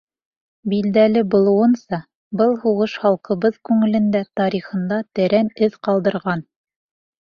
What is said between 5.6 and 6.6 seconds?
эҙ ҡалдырған.